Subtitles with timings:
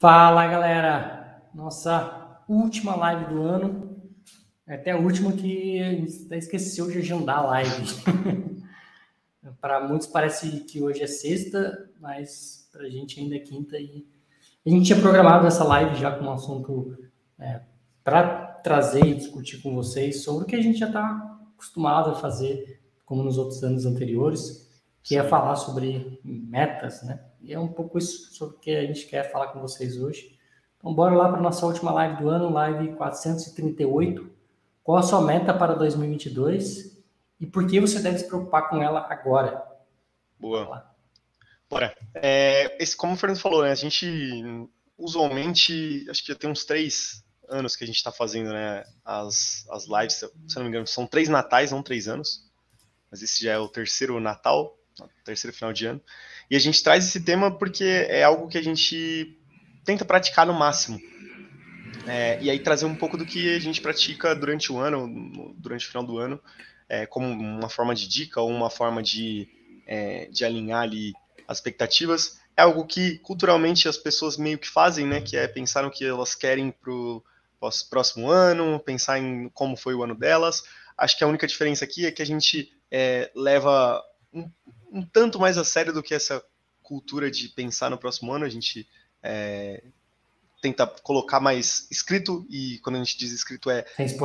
[0.00, 4.00] Fala galera, nossa última live do ano,
[4.64, 5.76] é até a última que
[6.30, 7.84] esqueceu de agendar a live.
[9.60, 14.06] para muitos parece que hoje é sexta, mas para a gente ainda é quinta e
[14.64, 16.96] a gente tinha programado essa live já com um assunto
[17.36, 17.62] é,
[18.04, 22.14] para trazer e discutir com vocês sobre o que a gente já está acostumado a
[22.14, 24.70] fazer, como nos outros anos anteriores,
[25.02, 27.18] que é falar sobre metas, né?
[27.40, 30.36] E é um pouco isso sobre o que a gente quer falar com vocês hoje.
[30.76, 34.30] Então, bora lá para nossa última live do ano, live 438.
[34.82, 36.98] Qual a sua meta para 2022
[37.40, 39.62] e por que você deve se preocupar com ela agora?
[40.38, 40.88] Boa.
[41.68, 41.94] Bora.
[42.14, 44.06] É, esse, como o Fernando falou, né, a gente
[44.96, 49.66] usualmente, acho que já tem uns três anos que a gente está fazendo né, as,
[49.70, 52.48] as lives, se eu não me engano, são três natais, não três anos,
[53.10, 54.77] mas esse já é o terceiro Natal,
[55.24, 56.00] terceiro final de ano.
[56.50, 59.38] E a gente traz esse tema porque é algo que a gente
[59.84, 61.00] tenta praticar no máximo.
[62.06, 65.86] É, e aí trazer um pouco do que a gente pratica durante o ano, durante
[65.86, 66.40] o final do ano,
[66.88, 69.48] é, como uma forma de dica ou uma forma de,
[69.86, 71.12] é, de alinhar ali
[71.46, 72.40] as expectativas.
[72.56, 75.20] É algo que culturalmente as pessoas meio que fazem, né?
[75.20, 77.22] Que é pensar no que elas querem para o
[77.90, 80.62] próximo ano, pensar em como foi o ano delas.
[80.96, 84.02] Acho que a única diferença aqui é que a gente é, leva
[84.32, 84.50] um,
[84.92, 86.42] um tanto mais a sério do que essa
[86.82, 88.44] cultura de pensar no próximo ano.
[88.44, 88.88] A gente
[89.22, 89.82] é,
[90.62, 93.84] tenta colocar mais escrito, e quando a gente diz escrito é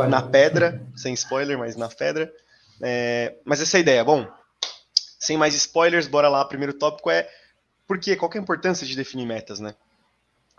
[0.09, 2.33] na pedra, sem spoiler, mas na pedra.
[2.81, 4.03] É, mas essa é a ideia.
[4.03, 4.27] Bom,
[5.19, 6.41] sem mais spoilers, bora lá.
[6.41, 7.29] O primeiro tópico é
[7.87, 8.15] por quê?
[8.15, 9.75] Qual é a importância de definir metas, né?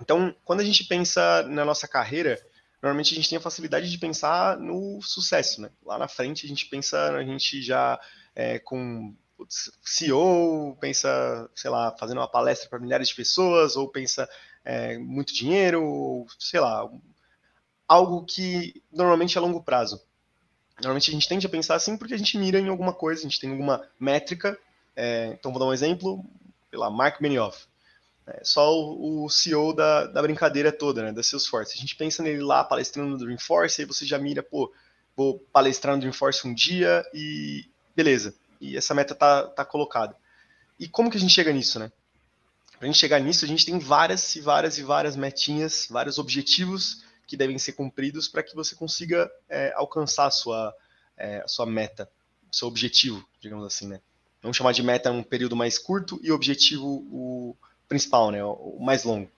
[0.00, 2.41] Então, quando a gente pensa na nossa carreira,
[2.82, 5.70] normalmente a gente tem a facilidade de pensar no sucesso, né?
[5.84, 7.98] Lá na frente a gente pensa, a gente já
[8.34, 9.14] é, com
[9.83, 14.29] CEO, pensa, sei lá, fazendo uma palestra para milhares de pessoas, ou pensa
[14.65, 16.89] é, muito dinheiro, ou sei lá,
[17.87, 20.01] algo que normalmente é longo prazo.
[20.77, 23.25] Normalmente a gente tende a pensar assim porque a gente mira em alguma coisa, a
[23.25, 24.59] gente tem alguma métrica.
[24.97, 26.25] É, então vou dar um exemplo,
[26.71, 27.67] sei lá, Mark Benioff.
[28.27, 31.75] É, só o, o CEO da, da, brincadeira toda, né, da Salesforce.
[31.77, 34.73] A gente pensa nele lá palestrando no Dreamforce, aí você já mira, pô,
[35.15, 40.16] vou palestrar no Dreamforce um dia e beleza e essa meta tá, tá colocada.
[40.78, 41.92] E como que a gente chega nisso, né?
[42.78, 46.19] Para a gente chegar nisso, a gente tem várias e várias e várias metinhas, vários
[46.19, 50.75] objetivos que devem ser cumpridos para que você consiga é, alcançar a sua,
[51.16, 52.10] é, a sua meta,
[52.50, 54.00] seu objetivo, digamos assim, né?
[54.42, 57.56] Vamos chamar de meta um período mais curto e objetivo o
[57.88, 58.44] principal, né?
[58.44, 59.31] O mais longo.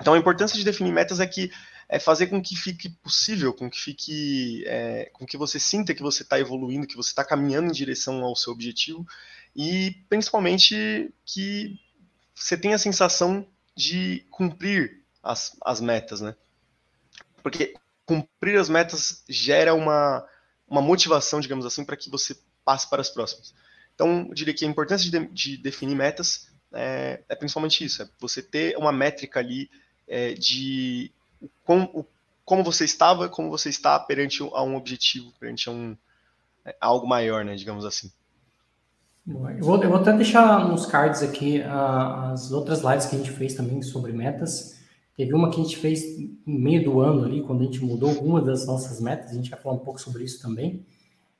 [0.00, 1.50] Então a importância de definir metas é que
[1.88, 6.02] é fazer com que fique possível, com que fique, é, com que você sinta que
[6.02, 9.06] você está evoluindo, que você está caminhando em direção ao seu objetivo
[9.56, 11.80] e principalmente que
[12.34, 16.34] você tenha a sensação de cumprir as, as metas, né?
[17.42, 17.74] Porque
[18.04, 20.26] cumprir as metas gera uma,
[20.68, 23.54] uma motivação, digamos assim, para que você passe para as próximas.
[23.94, 28.08] Então, eu diria que a importância de, de definir metas é, é, principalmente isso, é
[28.18, 29.70] você ter uma métrica ali
[30.06, 31.10] é, de
[31.64, 32.04] com,
[32.44, 35.96] como você estava, como você está perante a um objetivo, perante a um
[36.64, 38.10] a é, algo maior, né, digamos assim.
[39.26, 43.18] Eu vou, eu vou até deixar nos cards aqui uh, as outras lives que a
[43.18, 44.78] gente fez também sobre metas.
[45.14, 46.02] Teve uma que a gente fez
[46.46, 49.50] no meio do ano ali, quando a gente mudou alguma das nossas metas, a gente
[49.50, 50.86] vai falar um pouco sobre isso também.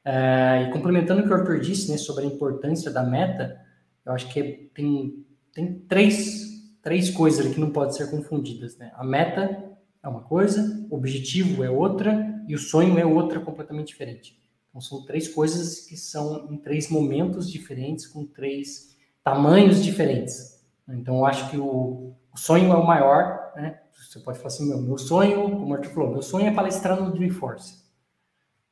[0.05, 3.59] Uh, e complementando o que o Arthur disse né, sobre a importância da meta,
[4.05, 8.77] eu acho que tem, tem três, três coisas que não podem ser confundidas.
[8.77, 8.91] Né?
[8.97, 9.68] A meta,
[10.03, 14.41] é uma coisa, objetivo é outra e o sonho é outra completamente diferente.
[14.69, 20.65] Então são três coisas que são em três momentos diferentes, com três tamanhos diferentes.
[20.89, 23.81] Então eu acho que o, o sonho é o maior, né?
[23.93, 27.01] Você pode falar assim, meu, meu sonho, como o Arthur falou, meu sonho é palestrar
[27.01, 27.83] no Dreamforce.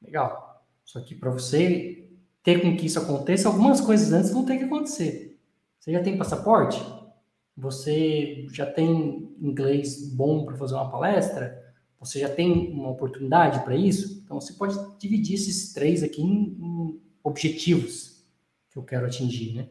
[0.01, 0.65] Legal.
[0.85, 2.09] Só que para você
[2.43, 5.39] ter com que isso aconteça, algumas coisas antes vão ter que acontecer.
[5.81, 6.81] Você já tem passaporte?
[7.57, 11.65] Você já tem inglês bom para fazer uma palestra?
[11.99, 14.23] Você já tem uma oportunidade para isso?
[14.25, 18.23] Então, você pode dividir esses três aqui em, em objetivos
[18.71, 19.69] que eu quero atingir, né?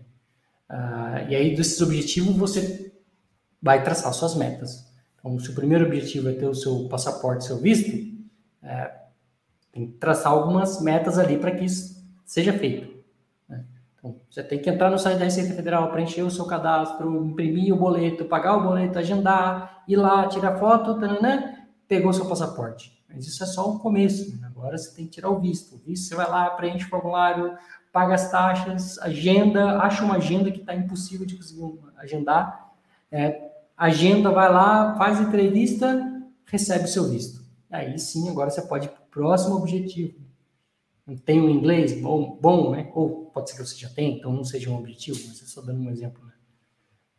[0.67, 2.91] Ah, e aí, desses objetivos, você
[3.61, 4.91] vai traçar suas metas.
[5.19, 7.91] Então, se o primeiro objetivo é ter o seu passaporte, seu visto,
[8.63, 8.95] é,
[9.71, 12.94] tem que traçar algumas metas ali para que isso seja feito.
[14.29, 17.77] Você tem que entrar no site da Receita Federal, preencher o seu cadastro, imprimir o
[17.77, 21.65] boleto, pagar o boleto, agendar, ir lá, tirar foto, né?
[21.87, 22.95] pegou seu passaporte.
[23.09, 24.39] Mas isso é só o começo.
[24.39, 24.47] Né?
[24.47, 25.75] Agora você tem que tirar o visto.
[25.75, 27.57] O visto você vai lá, preenche o formulário,
[27.91, 32.73] paga as taxas, agenda, acha uma agenda que está impossível de conseguir agendar.
[33.11, 37.43] É, agenda, vai lá, faz entrevista, recebe o seu visto.
[37.71, 40.24] Aí sim, agora você pode ir para o próximo objetivo.
[41.23, 42.01] Tem o inglês?
[42.01, 42.91] Bom, bom, né?
[42.95, 45.63] Ou pode ser que você já tenha, então não seja um objetivo, mas eu estou
[45.63, 46.23] dando um exemplo.
[46.25, 46.33] Né?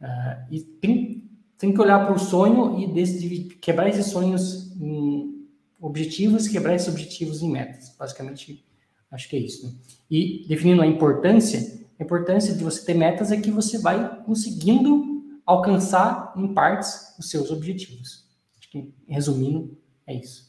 [0.00, 5.46] Uh, e tem, tem que olhar para o sonho e desse, quebrar esses sonhos em
[5.80, 7.94] objetivos, quebrar esses objetivos em metas.
[7.96, 8.66] Basicamente,
[9.10, 9.66] acho que é isso.
[9.66, 9.74] Né?
[10.10, 15.16] E definindo a importância, a importância de você ter metas é que você vai conseguindo
[15.46, 18.26] alcançar em partes os seus objetivos.
[18.58, 20.46] Acho que, resumindo, é isso.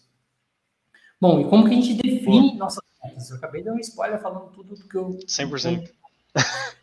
[1.21, 2.57] Bom, e como que a gente define Pô.
[2.57, 2.86] nossas?
[3.29, 5.17] Eu acabei de dar um spoiler falando tudo do que eu...
[5.27, 5.91] 100%.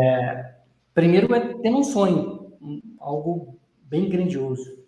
[0.00, 0.54] É,
[0.94, 2.52] primeiro é ter um sonho,
[3.00, 4.78] algo bem grandioso.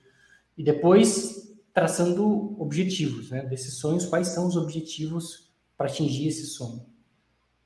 [0.57, 3.43] E depois traçando objetivos, né?
[3.43, 6.87] Desses sonhos, quais são os objetivos para atingir esse sonho.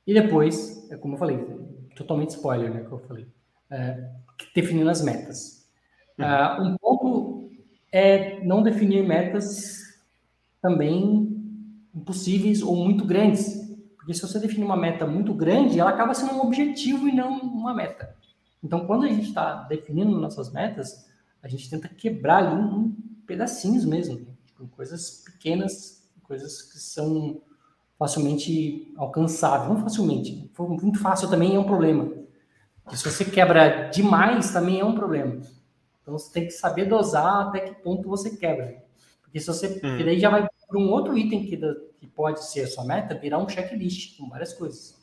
[0.06, 1.38] E depois, é como eu falei,
[1.94, 3.26] totalmente spoiler, né, que eu falei,
[3.70, 4.08] é,
[4.54, 5.68] definindo as metas.
[6.18, 6.24] Uhum.
[6.24, 7.50] Uh, um ponto
[7.92, 9.78] é não definir metas
[10.60, 11.29] também
[11.94, 16.34] impossíveis ou muito grandes, porque se você definir uma meta muito grande, ela acaba sendo
[16.34, 18.16] um objetivo e não uma meta.
[18.62, 21.06] Então, quando a gente está definindo nossas metas,
[21.42, 22.90] a gente tenta quebrar ali em
[23.26, 24.26] pedacinhos mesmo, né?
[24.46, 27.40] tipo, coisas pequenas, coisas que são
[27.98, 29.68] facilmente alcançáveis.
[29.68, 32.10] Não facilmente, muito fácil também é um problema.
[32.90, 35.40] E se você quebra demais, também é um problema.
[36.02, 38.82] Então você tem que saber dosar até que ponto você quebra.
[39.22, 39.68] Porque se você.
[39.68, 39.80] Hum.
[39.80, 41.56] Porque daí já vai para um outro item que,
[41.98, 44.96] que pode ser a sua meta, virar um checklist com várias coisas.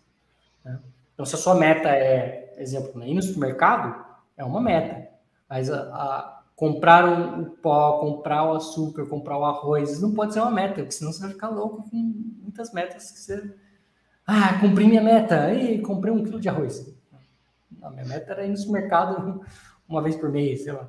[0.64, 0.80] Né?
[1.14, 4.06] Então, se a sua meta é, exemplo, né, ir no supermercado,
[4.38, 5.10] é uma meta.
[5.50, 10.14] Mas a, a comprar o, o, pó, comprar o açúcar, comprar o arroz, isso não
[10.14, 11.98] pode ser uma meta, porque senão você vai ficar louco com
[12.42, 13.56] muitas metas que você.
[14.26, 16.96] Ah, cumpri minha meta, e comprei um quilo de arroz.
[17.82, 19.42] A minha meta era ir no supermercado
[19.88, 20.88] uma vez por mês, sei lá.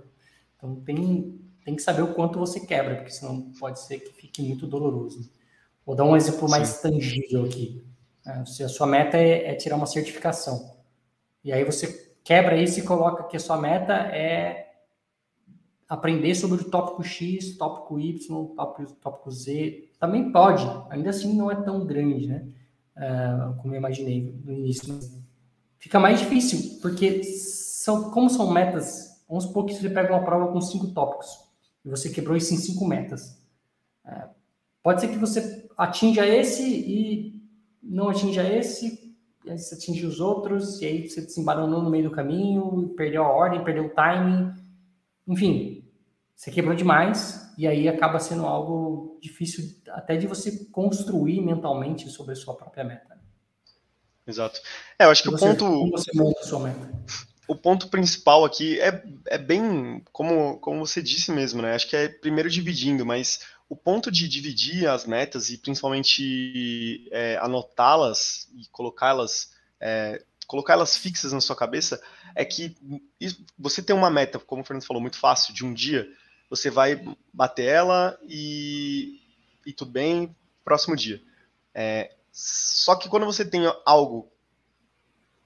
[0.57, 1.38] Então tem,
[1.69, 5.31] tem que saber o quanto você quebra, porque senão pode ser que fique muito doloroso.
[5.85, 6.91] Vou dar um exemplo mais Sim.
[6.93, 7.85] tangível aqui.
[8.27, 10.75] É, se a sua meta é, é, tirar uma certificação,
[11.45, 14.71] e aí você quebra isso e coloca que a sua meta é
[15.87, 21.51] aprender sobre o tópico X, tópico Y, tópico, tópico Z, também pode, ainda assim não
[21.51, 22.49] é tão grande, né?
[22.97, 24.99] Uh, como eu imaginei no início
[25.79, 30.51] fica mais difícil, porque são, como são metas, vamos supor que você pega uma prova
[30.51, 31.48] com cinco tópicos
[31.85, 33.39] e você quebrou isso em cinco metas.
[34.07, 34.29] É,
[34.83, 37.43] pode ser que você atinja esse e
[37.83, 39.15] não atinja esse,
[39.45, 43.25] e aí você atinge os outros, e aí você desembaranou no meio do caminho, perdeu
[43.25, 44.53] a ordem, perdeu o timing,
[45.27, 45.85] enfim,
[46.35, 52.33] você quebrou demais e aí acaba sendo algo difícil até de você construir mentalmente sobre
[52.33, 53.19] a sua própria meta.
[54.27, 54.61] Exato.
[54.99, 55.65] É, eu acho que o ponto.
[55.65, 56.93] Como você monta a sua meta?
[57.49, 61.75] O ponto principal aqui é, é bem como, como você disse mesmo, né?
[61.75, 67.39] Acho que é primeiro dividindo, mas o ponto de dividir as metas e principalmente é,
[67.39, 72.03] anotá-las e colocá-las é, colocá-las fixas na sua cabeça
[72.35, 72.75] é que
[73.59, 76.09] você tem uma meta, como o Fernando falou, muito fácil, de um dia,
[76.49, 77.03] você vai
[77.33, 79.21] bater ela e,
[79.67, 80.35] e tudo bem,
[80.65, 81.21] próximo dia.
[81.75, 84.33] É, só que quando você tem algo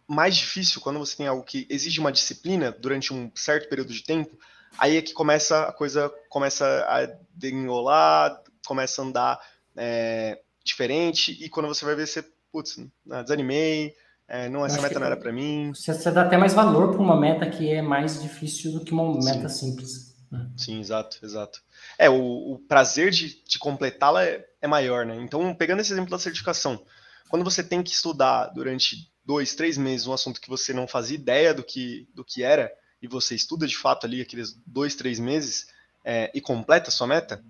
[0.06, 4.02] mais difícil, quando você tem algo que exige uma disciplina durante um certo período de
[4.02, 4.36] tempo,
[4.78, 9.40] aí é que começa a coisa começa a desenrolar, começa a andar
[9.76, 13.94] é, diferente, e quando você vai ver, você, putz, né, desanimei,
[14.28, 15.72] é, não, essa meta não era para mim.
[15.74, 18.92] Você, você, dá até mais valor para uma meta que é mais difícil do que
[18.92, 19.70] uma meta Sim.
[19.70, 20.16] simples.
[20.30, 20.50] Né?
[20.56, 21.60] Sim, exato, exato.
[21.98, 25.16] É, o, o prazer de, de completá-la é, é maior, né?
[25.16, 26.82] Então, pegando esse exemplo da certificação,
[27.28, 31.16] quando você tem que estudar durante dois, três meses um assunto que você não fazia
[31.16, 35.18] ideia do que, do que era, e você estuda de fato ali aqueles dois, três
[35.18, 35.66] meses
[36.04, 37.44] é, e completa a sua meta,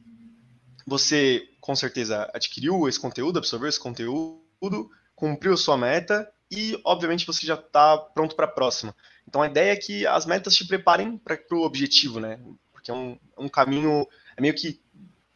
[0.87, 7.47] você com certeza adquiriu esse conteúdo, absorveu esse conteúdo, cumpriu sua meta e, obviamente, você
[7.47, 8.95] já está pronto para a próxima.
[9.27, 12.41] Então, a ideia é que as metas te preparem para o objetivo, né?
[12.73, 14.81] Porque é um, um caminho, é meio que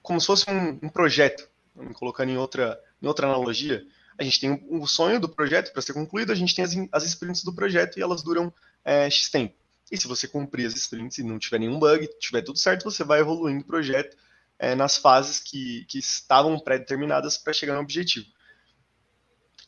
[0.02, 3.84] como se fosse um, um projeto, me colocando em outra, em outra analogia,
[4.18, 6.72] a gente tem o um, sonho do projeto para ser concluído, a gente tem as,
[6.92, 8.52] as sprints do projeto e elas duram
[8.84, 9.54] é, X tempo.
[9.90, 13.04] E se você cumprir as sprints e não tiver nenhum bug, tiver tudo certo, você
[13.04, 14.16] vai evoluindo o projeto
[14.58, 18.26] é, nas fases que, que estavam pré-determinadas para chegar no objetivo.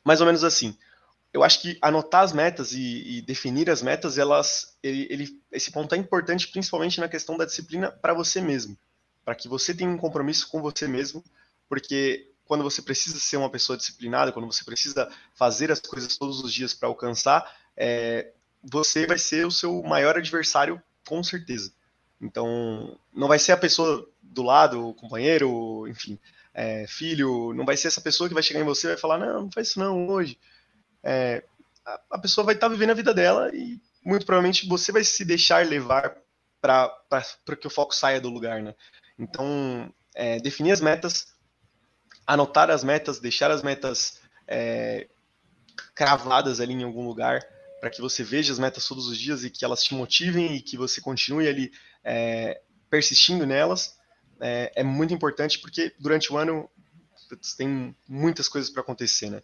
[0.05, 0.77] Mais ou menos assim.
[1.33, 5.71] Eu acho que anotar as metas e, e definir as metas, elas, ele, ele, esse
[5.71, 8.77] ponto é importante, principalmente na questão da disciplina para você mesmo,
[9.25, 11.23] para que você tenha um compromisso com você mesmo,
[11.69, 16.43] porque quando você precisa ser uma pessoa disciplinada, quando você precisa fazer as coisas todos
[16.43, 21.71] os dias para alcançar, é, você vai ser o seu maior adversário, com certeza.
[22.21, 26.19] Então, não vai ser a pessoa do lado, o companheiro, enfim,
[26.55, 29.19] é, filho, não vai ser essa pessoa que vai chegar em você e vai falar,
[29.19, 30.39] não, não faz isso não hoje.
[31.05, 31.45] É,
[31.85, 35.05] a, a, pessoa vai estar tá vivendo a vida dela e muito provavelmente você vai
[35.05, 36.17] se deixar levar
[36.61, 38.75] para que o foco saia do lugar, né?
[39.19, 41.29] Então, é, definir as metas,
[42.29, 45.09] anotar as metas, deixar as metas é,
[45.95, 47.43] cravadas ali em algum lugar,
[47.81, 50.61] para que você veja as metas todos os dias e que elas te motivem e
[50.61, 51.73] que você continue ali
[52.05, 53.97] é, persistindo nelas,
[54.41, 56.69] é, é, muito importante porque durante o ano
[57.57, 59.43] tem muitas coisas para acontecer, né?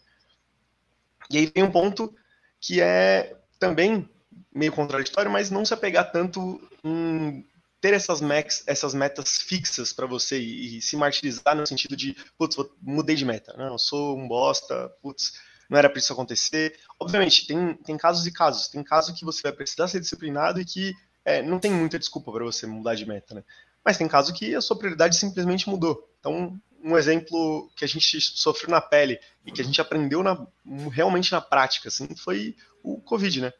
[1.31, 2.15] E aí vem um ponto
[2.61, 4.09] que é também
[4.55, 7.47] meio contraditório, mas não se apegar tanto em
[7.85, 12.17] ter essas, max, essas metas fixas para você e, e, se martirizar no sentido de,
[12.39, 15.35] putz, mudei de meta, não, sou um bosta, putz,
[15.69, 16.79] não era para isso acontecer.
[16.99, 18.69] Obviamente, tem, tem casos e casos.
[18.69, 20.95] Tem caso que você vai precisar ser disciplinado e que
[21.27, 23.45] é, não tem muita desculpa para você mudar de meta, né?
[23.85, 26.11] Mas tem caso que a sua prioridade simplesmente mudou.
[26.21, 30.47] Então, um exemplo que a gente sofreu na pele e que a gente aprendeu na,
[30.91, 33.53] realmente na prática, assim, foi o Covid, né?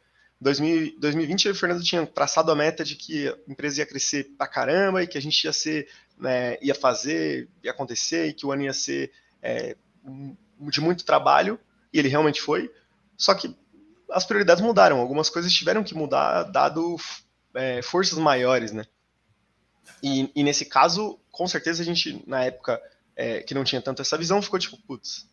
[0.45, 4.47] 2000, 2020 o Fernando tinha traçado a meta de que a empresa ia crescer pra
[4.47, 8.53] caramba e que a gente ia ser, né, ia fazer, ia acontecer e que o
[8.53, 9.11] ano ia ser
[9.43, 9.75] é,
[10.61, 11.59] de muito trabalho
[11.91, 12.71] e ele realmente foi.
[13.17, 13.57] Só que
[14.11, 16.97] as prioridades mudaram, algumas coisas tiveram que mudar dado
[17.55, 18.85] é, forças maiores, né?
[20.03, 22.83] E, e, nesse caso, com certeza a gente, na época
[23.17, 25.27] é, que não tinha tanto essa visão, ficou tipo, putz,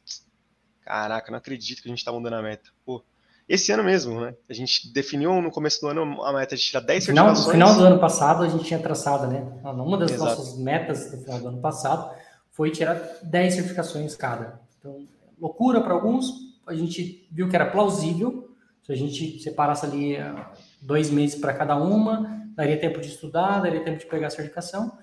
[0.86, 2.70] caraca, não acredito que a gente tá mudando a meta.
[2.86, 3.04] Pô,
[3.48, 4.34] esse ano mesmo, né?
[4.50, 7.60] A gente definiu no começo do ano a meta de tirar 10 final, certificações.
[7.60, 9.46] No final do ano passado, a gente tinha traçado, né?
[9.64, 10.38] Uma das Exato.
[10.38, 12.16] nossas metas no final do ano passado
[12.52, 14.60] foi tirar 10 certificações cada.
[14.80, 15.08] Então,
[15.40, 16.32] loucura para alguns,
[16.66, 18.50] a gente viu que era plausível.
[18.84, 23.62] Se a gente separasse ali ah, dois meses para cada uma, daria tempo de estudar,
[23.62, 24.98] daria tempo de pegar a certificação.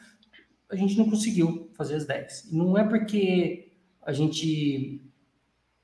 [0.71, 2.52] A gente não conseguiu fazer as 10.
[2.52, 5.02] Não é porque a gente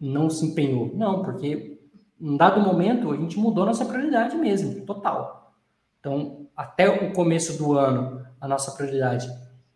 [0.00, 1.73] não se empenhou, não, porque
[2.20, 5.54] em dado momento a gente mudou nossa prioridade mesmo, total.
[6.00, 9.28] Então, até o começo do ano, a nossa prioridade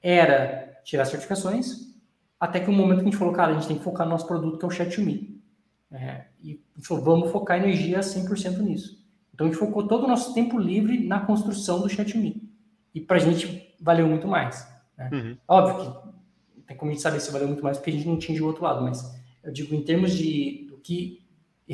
[0.02, 1.88] era tirar certificações,
[2.38, 4.12] até que o momento que a gente falou, cara, a gente tem que focar no
[4.12, 5.38] nosso produto, que é o Chat2Me.
[5.90, 8.99] É, e falou, vamos focar energia 100% nisso.
[9.38, 12.42] Então a gente focou todo o nosso tempo livre na construção do ChatMe.
[12.92, 14.68] E para a gente valeu muito mais.
[14.97, 15.11] Né?
[15.12, 15.37] Uhum.
[15.47, 16.02] Óbvio
[16.57, 18.37] que tem como a gente saber se valeu muito mais porque a gente não tinha
[18.37, 21.23] de outro lado, mas eu digo em termos de do que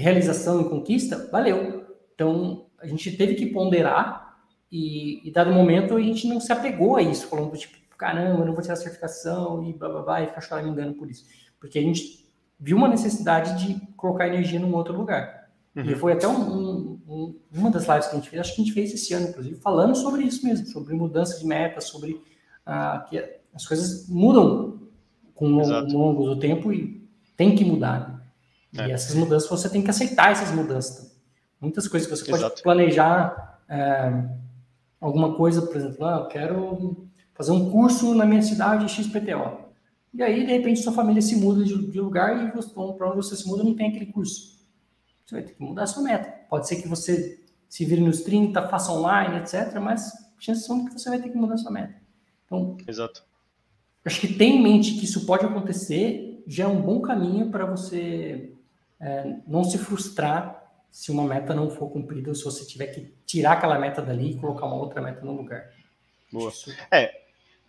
[0.00, 1.84] realização e conquista, valeu.
[2.14, 4.36] Então a gente teve que ponderar
[4.70, 8.46] e, e dado momento a gente não se apegou a isso, falando tipo, caramba, eu
[8.46, 11.24] não vou tirar a certificação e blá blá blá e ficar choramingando por isso.
[11.60, 12.24] Porque a gente
[12.58, 15.44] viu uma necessidade de colocar energia num outro lugar.
[15.76, 15.84] Uhum.
[15.84, 18.62] E foi até um, um, um, uma das lives que a gente fez, acho que
[18.62, 22.22] a gente fez esse ano, inclusive, falando sobre isso mesmo, sobre mudança de metas, sobre
[22.64, 23.18] ah, que
[23.52, 24.80] as coisas mudam
[25.34, 27.04] com o longo do tempo e
[27.36, 28.13] tem que mudar.
[28.76, 28.88] É.
[28.88, 31.14] E essas mudanças você tem que aceitar essas mudanças.
[31.60, 32.50] Muitas coisas que você Exato.
[32.50, 34.24] pode planejar é,
[35.00, 39.64] alguma coisa, por exemplo, ah, eu quero fazer um curso na minha cidade XPTO.
[40.12, 43.36] E aí, de repente, sua família se muda de, de lugar e para onde você
[43.36, 44.54] se muda não tem aquele curso.
[45.26, 46.32] Você vai ter que mudar a sua meta.
[46.48, 50.92] Pode ser que você se vire nos 30, faça online, etc., mas chances são que
[50.92, 51.94] você vai ter que mudar a sua meta.
[52.46, 53.24] Então, Exato.
[54.04, 57.66] acho que ter em mente que isso pode acontecer já é um bom caminho para
[57.66, 58.53] você
[59.04, 63.14] é, não se frustrar se uma meta não for cumprida ou se você tiver que
[63.26, 65.70] tirar aquela meta dali e colocar uma outra meta no lugar.
[66.32, 66.52] Boa.
[66.90, 67.12] é,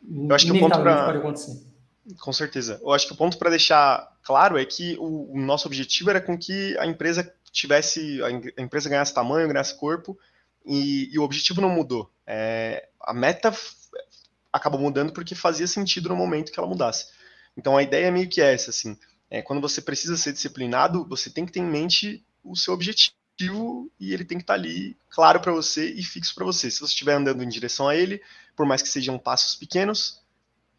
[0.08, 1.76] eu acho que o ponto pode acontecer
[2.20, 2.80] com certeza.
[2.82, 6.22] Eu acho que o ponto para deixar claro é que o, o, nosso objetivo era
[6.22, 10.18] com que a empresa tivesse, a, empresa ganhasse tamanho, ganhasse corpo,
[10.66, 12.12] e, e o objetivo não mudou.
[12.28, 13.54] É, a meta
[14.52, 17.08] acabou mudando porque fazia sentido no momento que ela mudasse.
[17.58, 18.98] Então a ideia é meio que essa, assim,
[19.30, 23.92] é, quando você precisa ser disciplinado, você tem que ter em mente o seu objetivo
[24.00, 26.72] e ele tem que estar tá ali claro para você e fixo para você.
[26.72, 28.22] Se você estiver andando em direção a ele,
[28.56, 30.22] por mais que sejam passos pequenos,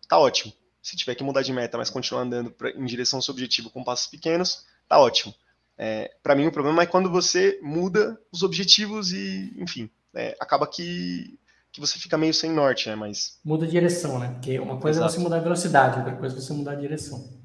[0.08, 0.52] tá ótimo
[0.86, 3.70] se tiver que mudar de meta, mas continuar andando pra, em direção ao seu objetivo
[3.70, 5.34] com passos pequenos, tá ótimo.
[5.76, 10.64] É, para mim, o problema é quando você muda os objetivos e, enfim, é, acaba
[10.64, 11.40] que,
[11.72, 12.94] que você fica meio sem norte, né?
[12.94, 13.40] Mas...
[13.44, 14.28] Muda a direção, né?
[14.28, 15.12] Porque uma coisa Exato.
[15.12, 17.35] é você mudar a velocidade, outra coisa é você mudar a direção.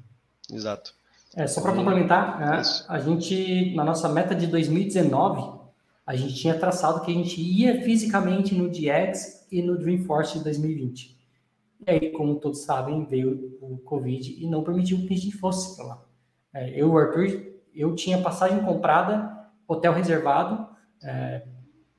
[0.52, 0.94] Exato.
[1.34, 5.60] É, só para complementar, né, a gente, na nossa meta de 2019,
[6.06, 10.44] a gente tinha traçado que a gente ia fisicamente no DX e no Dreamforce de
[10.44, 11.16] 2020.
[11.86, 15.74] E aí, como todos sabem, veio o Covid e não permitiu que a gente fosse
[15.76, 16.04] para lá.
[16.54, 20.68] É, eu, Arthur, eu tinha passagem comprada, hotel reservado.
[21.02, 21.42] É,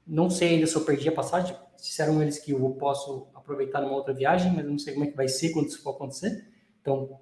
[0.05, 3.95] não sei ainda se eu perdi a passagem, disseram eles que eu posso aproveitar numa
[3.95, 6.47] outra viagem, mas não sei como é que vai ser quando isso for acontecer.
[6.81, 7.19] Então,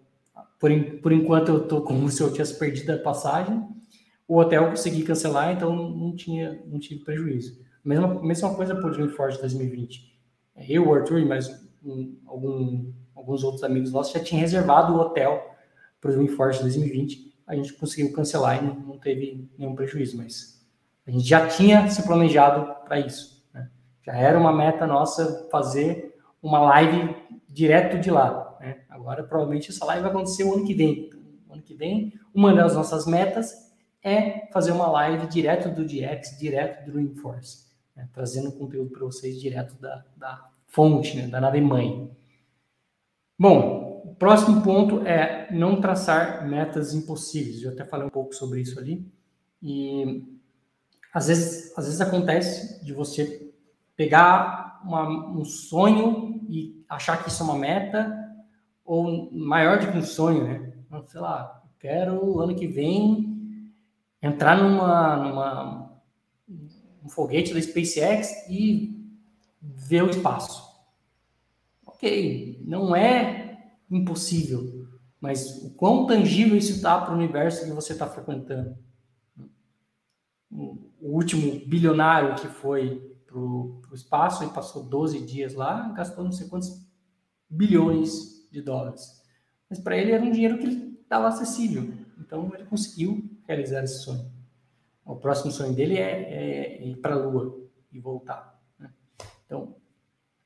[0.60, 0.72] por,
[1.02, 3.68] por enquanto eu estou como se eu tivesse perdido a passagem.
[4.28, 7.60] O hotel eu consegui cancelar, então não tinha não tive prejuízo.
[7.84, 10.12] Mesma mesma coisa o Dreamforce 2020.
[10.70, 11.50] Eu, o Arthur e mais
[11.84, 15.56] um, algum, alguns outros amigos nossos já tinham reservado o hotel
[16.00, 17.32] para o Dreamforce 2020.
[17.48, 20.62] A gente conseguiu cancelar e não, não teve nenhum prejuízo, mas
[21.06, 23.44] a gente já tinha se planejado para isso.
[23.54, 23.70] Né?
[24.06, 27.16] Já era uma meta nossa fazer uma live
[27.50, 28.51] direto de lá.
[28.62, 28.82] Né?
[28.88, 31.10] Agora, provavelmente, essa live vai acontecer o ano que vem.
[31.50, 33.72] O ano que vem, uma das nossas metas
[34.04, 37.66] é fazer uma live direto do DX, direto do Dreamforce,
[37.96, 38.08] né?
[38.14, 41.28] trazendo conteúdo para vocês direto da, da fonte, né?
[41.28, 42.10] da nave mãe.
[43.38, 47.64] Bom, o próximo ponto é não traçar metas impossíveis.
[47.64, 49.06] Eu até falei um pouco sobre isso ali.
[49.62, 50.24] E
[51.12, 53.52] às vezes, às vezes acontece de você
[53.96, 58.21] pegar uma, um sonho e achar que isso é uma meta,
[58.92, 60.74] ou maior do que um sonho, né?
[61.08, 63.72] Sei lá, quero ano que vem
[64.22, 66.02] entrar numa, numa
[67.02, 68.94] um foguete da SpaceX e
[69.62, 70.70] ver o espaço.
[71.88, 74.90] Ok, não é impossível,
[75.22, 78.78] mas o quão tangível isso está para o universo que você está frequentando?
[80.52, 86.34] O último bilionário que foi para o espaço e passou 12 dias lá, gastou não
[86.34, 86.86] sei quantos
[87.50, 89.24] bilhões de dólares.
[89.70, 90.68] Mas para ele era um dinheiro que
[91.02, 91.94] estava acessível.
[92.20, 94.30] Então ele conseguiu realizar esse sonho.
[95.06, 97.60] O próximo sonho dele é, é ir para a Lua
[97.92, 98.60] e voltar.
[98.80, 98.90] Né?
[99.46, 99.76] Então,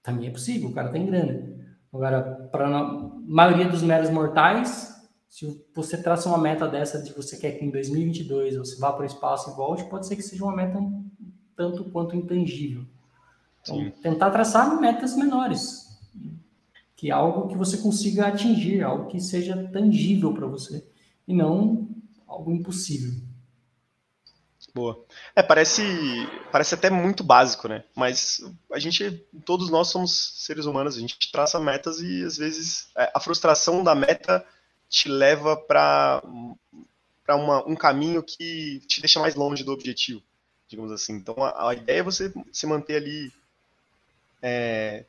[0.01, 1.55] também é possível, o cara tem grana.
[1.93, 2.83] Agora, para a
[3.27, 4.95] maioria dos meros mortais,
[5.29, 9.03] se você traça uma meta dessa de você quer que em 2022 você vá para
[9.03, 10.79] o espaço e volte, pode ser que seja uma meta
[11.55, 12.85] tanto quanto intangível.
[13.61, 15.84] Então, tentar traçar metas menores,
[17.05, 20.83] que algo que você consiga atingir, algo que seja tangível para você
[21.27, 21.87] e não
[22.27, 23.13] algo impossível.
[24.73, 25.05] Boa.
[25.35, 25.83] É, parece,
[26.51, 27.83] parece até muito básico, né?
[27.95, 28.41] Mas
[28.73, 33.11] a gente, todos nós somos seres humanos, a gente traça metas e às vezes é,
[33.13, 34.43] a frustração da meta
[34.89, 36.23] te leva para
[37.67, 40.23] um caminho que te deixa mais longe do objetivo
[40.67, 41.13] digamos assim.
[41.13, 43.31] Então a, a ideia é você se manter ali
[44.41, 45.05] é,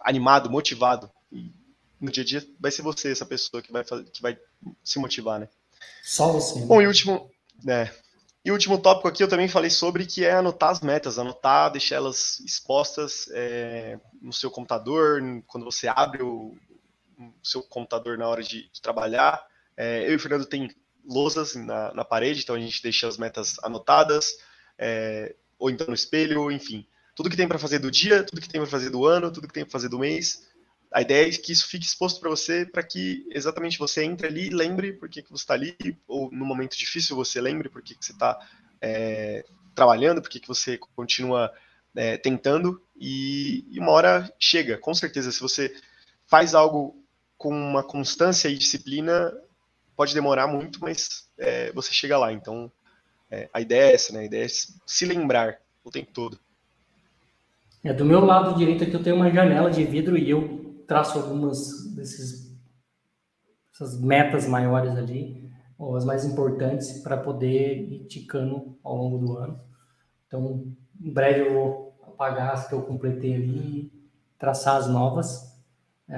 [0.00, 1.10] animado, motivado.
[2.00, 4.38] No dia a dia vai ser você essa pessoa que vai, fazer, que vai
[4.82, 5.48] se motivar, né?
[6.02, 6.60] Só você.
[6.60, 6.66] Né?
[6.66, 7.30] Bom, e último,
[7.62, 7.90] né?
[8.44, 11.72] E o último tópico aqui eu também falei sobre que é anotar as metas, anotar,
[11.72, 16.54] deixar elas expostas é, no seu computador, quando você abre o,
[17.18, 19.42] o seu computador na hora de, de trabalhar.
[19.74, 20.70] É, eu e o Fernando tem
[21.06, 24.36] lousas na, na parede, então a gente deixa as metas anotadas
[24.78, 26.86] é, ou então no espelho, enfim.
[27.14, 29.46] Tudo que tem para fazer do dia, tudo que tem para fazer do ano, tudo
[29.46, 30.46] que tem para fazer do mês.
[30.94, 34.46] A ideia é que isso fique exposto para você, para que exatamente você entre ali
[34.46, 35.76] e lembre por que, que você está ali,
[36.06, 38.38] ou no momento difícil você lembre por que, que você está
[38.80, 41.52] é, trabalhando, por que, que você continua
[41.96, 45.32] é, tentando, e, e uma hora chega, com certeza.
[45.32, 45.74] Se você
[46.28, 46.96] faz algo
[47.36, 49.34] com uma constância e disciplina,
[49.96, 52.32] pode demorar muito, mas é, você chega lá.
[52.32, 52.70] Então,
[53.32, 54.20] é, a ideia é essa, né?
[54.20, 56.38] A ideia é se lembrar o tempo todo.
[57.82, 61.18] É, do meu lado direito aqui eu tenho uma janela de vidro e eu traço
[61.18, 62.54] algumas desses
[63.74, 69.36] essas metas maiores ali, ou as mais importantes, para poder ir ticando ao longo do
[69.36, 69.60] ano.
[70.26, 73.92] Então, em breve eu vou apagar as que eu completei ali
[74.38, 75.60] traçar as novas.
[76.08, 76.16] É,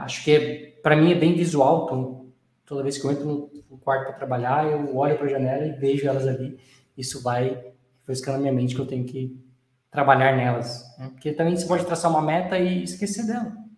[0.00, 2.32] acho que para mim é bem visual, então
[2.66, 5.72] toda vez que eu entro no quarto para trabalhar, eu olho para a janela e
[5.72, 6.58] vejo elas ali.
[6.96, 9.42] Isso vai refrescando na minha mente que eu tenho que
[9.90, 10.84] trabalhar nelas.
[10.98, 11.08] Né?
[11.10, 13.69] Porque também você pode traçar uma meta e esquecer dela.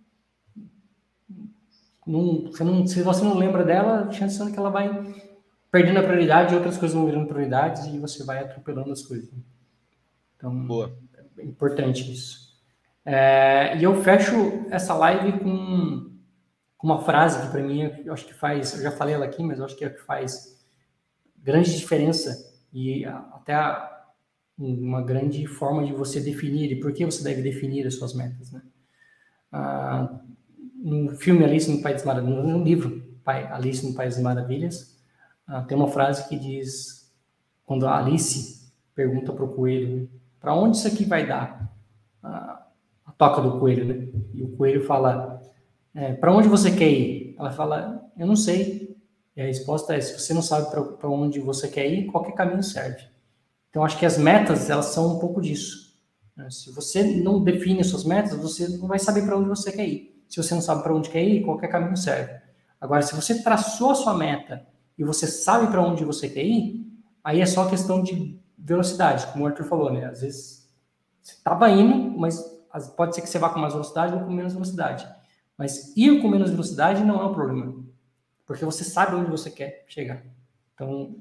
[2.07, 4.91] Não, você não, se você não lembra dela, a chance é que ela vai
[5.71, 9.31] perdendo a prioridade outras coisas vão virando prioridades e você vai atropelando as coisas.
[10.37, 10.95] Então, Boa.
[11.39, 12.53] é importante isso.
[13.05, 14.35] É, e eu fecho
[14.71, 16.11] essa live com
[16.83, 19.59] uma frase que para mim eu acho que faz, eu já falei ela aqui, mas
[19.59, 20.61] eu acho que é o que faz
[21.39, 23.55] grande diferença e até
[24.59, 28.53] uma grande forma de você definir e por que você deve definir as suas metas,
[28.53, 28.63] né?
[29.51, 30.21] Ah,
[30.83, 34.99] no filme Alice no País das Maravilhas, no livro Alice no País das Maravilhas,
[35.47, 37.13] ah, tem uma frase que diz
[37.65, 41.73] quando a Alice pergunta para o coelho para onde isso aqui vai dar
[42.23, 42.67] ah,
[43.07, 44.09] a toca do coelho, né?
[44.35, 45.41] E o coelho fala
[45.95, 47.35] é, para onde você quer ir?
[47.39, 48.97] Ela fala, eu não sei.
[49.37, 52.63] E a resposta é, se você não sabe para onde você quer ir, qualquer caminho
[52.63, 53.05] serve.
[53.71, 55.97] Então, acho que as metas, elas são um pouco disso.
[56.37, 56.51] Né?
[56.51, 60.12] Se você não define suas metas, você não vai saber para onde você quer ir.
[60.33, 62.41] Se você não sabe para onde quer ir, qualquer caminho serve.
[62.81, 64.67] Agora, se você traçou a sua meta
[64.97, 66.91] e você sabe para onde você quer ir,
[67.23, 70.07] aí é só questão de velocidade, como o Arthur falou, né?
[70.07, 70.73] Às vezes
[71.21, 72.43] você estava indo, mas
[72.97, 75.07] pode ser que você vá com mais velocidade ou com menos velocidade.
[75.59, 77.85] Mas ir com menos velocidade não é um problema,
[78.47, 80.25] porque você sabe onde você quer chegar.
[80.75, 81.17] Então,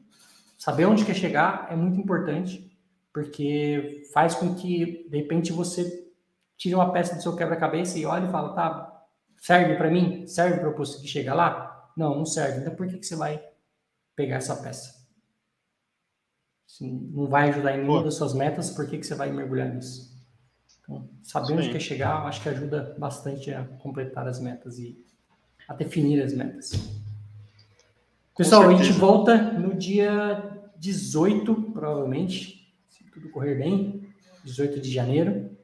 [0.57, 2.71] saber onde quer chegar é muito importante,
[3.11, 6.07] porque faz com que, de repente, você
[6.55, 8.90] tire uma peça do seu quebra-cabeça e olhe e fala, tá,
[9.41, 10.25] serve para mim?
[10.27, 11.91] Serve para eu conseguir chegar lá?
[11.97, 12.61] Não, não serve.
[12.61, 13.43] Então, por que, que você vai
[14.15, 15.01] pegar essa peça?
[16.67, 19.73] Se não vai ajudar em nenhuma das suas metas, por que, que você vai mergulhar
[19.73, 20.15] nisso?
[20.79, 25.03] Então, saber onde quer chegar, acho que ajuda bastante a completar as metas e
[25.67, 26.71] a definir as metas.
[28.37, 34.07] Pessoal, a gente volta no dia 18, provavelmente, se tudo correr bem,
[34.43, 35.57] 18 de janeiro.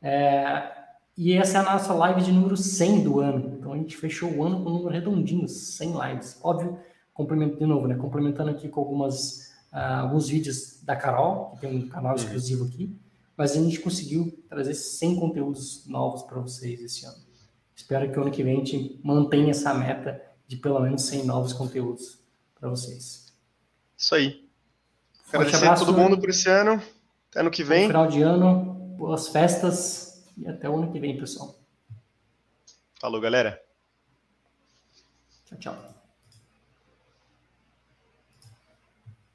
[0.00, 0.85] É,
[1.16, 3.56] e essa é a nossa live de número 100 do ano.
[3.58, 6.38] Então a gente fechou o ano com um número redondinho, 100 lives.
[6.42, 6.78] Óbvio,
[7.14, 7.94] complemento de novo, né?
[7.94, 12.18] Complementando aqui com algumas, uh, alguns vídeos da Carol, que tem um canal uhum.
[12.18, 13.00] exclusivo aqui
[13.36, 17.18] mas a gente conseguiu trazer 100 conteúdos novos para vocês esse ano.
[17.74, 21.26] Espero que o ano que vem a gente mantenha essa meta de pelo menos 100
[21.26, 22.18] novos conteúdos
[22.58, 23.34] para vocês.
[23.96, 24.48] Isso aí.
[25.28, 26.80] Agradecer abraço, a todo mundo por esse ano.
[27.30, 27.86] Até ano que vem.
[27.88, 30.05] final de ano, boas festas
[30.36, 31.54] e até o ano que vem, pessoal.
[33.00, 33.62] Falou, galera.
[35.46, 35.95] Tchau, tchau.